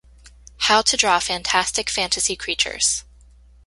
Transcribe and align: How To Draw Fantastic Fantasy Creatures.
How 0.61 0.81
To 0.81 0.97
Draw 0.97 1.19
Fantastic 1.19 1.87
Fantasy 1.87 2.35
Creatures. 2.35 3.03